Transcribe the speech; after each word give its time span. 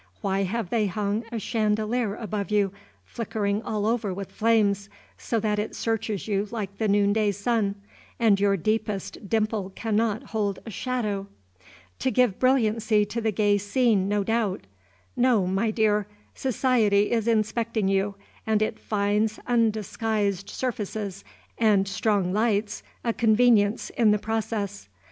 Why 0.21 0.41
have 0.41 0.71
they 0.71 0.87
hung 0.87 1.25
a 1.31 1.37
chandelier 1.37 2.15
above 2.15 2.49
you, 2.49 2.73
flickering 3.05 3.61
all 3.61 3.85
over 3.85 4.11
with 4.11 4.31
flames, 4.31 4.89
so 5.15 5.39
that 5.39 5.59
it 5.59 5.75
searches 5.75 6.27
you 6.27 6.47
like 6.49 6.79
the 6.79 6.87
noonday 6.87 7.31
sun, 7.33 7.75
and 8.19 8.39
your 8.39 8.57
deepest 8.57 9.29
dimple 9.29 9.69
cannot 9.75 10.23
hold 10.31 10.57
a 10.65 10.71
shadow? 10.71 11.27
To 11.99 12.09
give 12.09 12.39
brilliancy 12.39 13.05
to 13.05 13.21
the 13.21 13.31
gay 13.31 13.59
scene, 13.59 14.09
no 14.09 14.23
doubt! 14.23 14.65
No, 15.15 15.45
my 15.45 15.71
clear! 15.71 16.07
Society 16.33 17.11
is 17.11 17.27
inspecting 17.27 17.87
you, 17.87 18.15
and 18.47 18.63
it 18.63 18.79
finds 18.79 19.39
undisguised 19.45 20.49
surfaces 20.49 21.23
and 21.59 21.87
strong 21.87 22.33
lights 22.33 22.81
a 23.03 23.13
convenience 23.13 23.91
in 23.91 24.09
the 24.09 24.17
process. 24.17 24.89